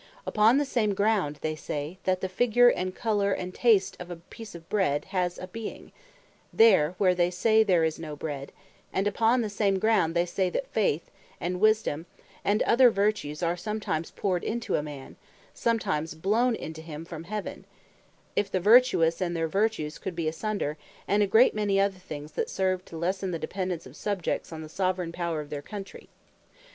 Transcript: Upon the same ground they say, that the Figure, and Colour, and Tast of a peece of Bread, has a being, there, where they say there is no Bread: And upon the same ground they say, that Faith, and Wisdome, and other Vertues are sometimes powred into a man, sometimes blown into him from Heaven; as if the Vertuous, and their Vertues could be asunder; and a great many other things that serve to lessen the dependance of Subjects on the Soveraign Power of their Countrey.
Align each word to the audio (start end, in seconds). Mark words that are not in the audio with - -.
Upon 0.25 0.57
the 0.57 0.65
same 0.65 0.95
ground 0.95 1.37
they 1.43 1.55
say, 1.55 1.99
that 2.05 2.21
the 2.21 2.27
Figure, 2.27 2.69
and 2.69 2.95
Colour, 2.95 3.33
and 3.33 3.53
Tast 3.53 3.95
of 3.99 4.09
a 4.09 4.15
peece 4.15 4.55
of 4.55 4.67
Bread, 4.67 5.05
has 5.13 5.37
a 5.37 5.45
being, 5.45 5.91
there, 6.51 6.95
where 6.97 7.13
they 7.13 7.29
say 7.29 7.61
there 7.61 7.83
is 7.83 7.99
no 7.99 8.15
Bread: 8.15 8.51
And 8.91 9.05
upon 9.05 9.41
the 9.41 9.47
same 9.49 9.77
ground 9.77 10.15
they 10.15 10.25
say, 10.25 10.49
that 10.49 10.65
Faith, 10.73 11.11
and 11.39 11.59
Wisdome, 11.61 12.07
and 12.43 12.63
other 12.63 12.89
Vertues 12.89 13.43
are 13.43 13.55
sometimes 13.55 14.09
powred 14.09 14.41
into 14.43 14.73
a 14.75 14.81
man, 14.81 15.17
sometimes 15.53 16.15
blown 16.15 16.55
into 16.55 16.81
him 16.81 17.05
from 17.05 17.25
Heaven; 17.25 17.59
as 17.65 18.47
if 18.47 18.51
the 18.51 18.59
Vertuous, 18.59 19.21
and 19.21 19.35
their 19.35 19.47
Vertues 19.47 19.99
could 19.99 20.15
be 20.15 20.27
asunder; 20.27 20.77
and 21.07 21.21
a 21.21 21.27
great 21.27 21.53
many 21.53 21.79
other 21.79 21.99
things 21.99 22.31
that 22.31 22.49
serve 22.49 22.83
to 22.85 22.97
lessen 22.97 23.29
the 23.29 23.37
dependance 23.37 23.85
of 23.85 23.95
Subjects 23.95 24.51
on 24.51 24.63
the 24.63 24.67
Soveraign 24.67 25.11
Power 25.11 25.41
of 25.41 25.51
their 25.51 25.61
Countrey. 25.61 26.09